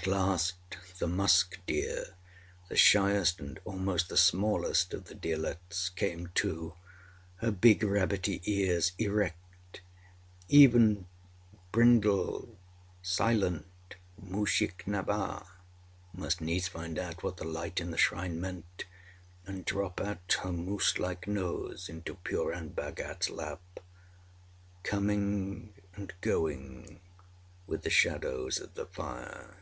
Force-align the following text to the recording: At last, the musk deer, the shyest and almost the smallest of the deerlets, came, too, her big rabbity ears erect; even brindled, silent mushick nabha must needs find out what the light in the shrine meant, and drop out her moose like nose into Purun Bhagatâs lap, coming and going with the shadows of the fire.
At 0.00 0.06
last, 0.06 0.54
the 1.00 1.08
musk 1.08 1.58
deer, 1.66 2.14
the 2.70 2.76
shyest 2.76 3.38
and 3.40 3.58
almost 3.66 4.08
the 4.08 4.16
smallest 4.16 4.94
of 4.94 5.06
the 5.06 5.14
deerlets, 5.16 5.90
came, 5.90 6.28
too, 6.32 6.74
her 7.40 7.50
big 7.50 7.82
rabbity 7.82 8.40
ears 8.44 8.92
erect; 8.98 9.82
even 10.48 11.06
brindled, 11.72 12.56
silent 13.02 13.66
mushick 14.16 14.86
nabha 14.86 15.44
must 16.14 16.40
needs 16.40 16.68
find 16.68 16.96
out 16.98 17.22
what 17.24 17.36
the 17.36 17.44
light 17.44 17.78
in 17.80 17.90
the 17.90 17.98
shrine 17.98 18.40
meant, 18.40 18.84
and 19.44 19.64
drop 19.66 20.00
out 20.00 20.34
her 20.44 20.52
moose 20.52 20.98
like 20.98 21.26
nose 21.26 21.88
into 21.90 22.14
Purun 22.14 22.70
Bhagatâs 22.74 23.28
lap, 23.28 23.80
coming 24.84 25.74
and 25.94 26.14
going 26.22 27.00
with 27.66 27.82
the 27.82 27.90
shadows 27.90 28.60
of 28.60 28.74
the 28.74 28.86
fire. 28.86 29.56